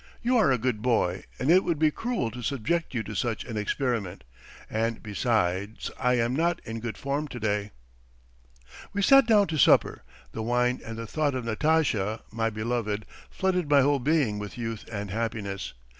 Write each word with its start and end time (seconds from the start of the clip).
You 0.23 0.35
are 0.37 0.51
a 0.51 0.57
good 0.57 0.81
boy 0.81 1.25
and 1.37 1.51
it 1.51 1.63
would 1.63 1.77
be 1.77 1.91
cruel 1.91 2.31
to 2.31 2.41
subject 2.41 2.95
you 2.95 3.03
to 3.03 3.13
such 3.13 3.43
an 3.45 3.55
experiment. 3.55 4.23
And 4.67 5.03
besides 5.03 5.91
I 5.99 6.15
am 6.15 6.35
not 6.35 6.59
in 6.65 6.79
good 6.79 6.97
form 6.97 7.27
to 7.27 7.39
day.' 7.39 7.69
"We 8.93 9.03
sat 9.03 9.27
down 9.27 9.45
to 9.49 9.59
supper. 9.59 10.01
The 10.31 10.41
wine 10.41 10.81
and 10.83 10.97
the 10.97 11.05
thought 11.05 11.35
of 11.35 11.45
Natasha, 11.45 12.23
my 12.31 12.49
beloved, 12.49 13.05
flooded 13.29 13.69
my 13.69 13.81
whole 13.83 13.99
being 13.99 14.39
with 14.39 14.57
youth 14.57 14.89
and 14.91 15.11
happiness. 15.11 15.73